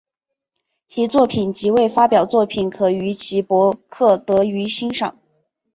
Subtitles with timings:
[0.87, 5.15] 其作品及未发表作品可于其博客得于欣赏。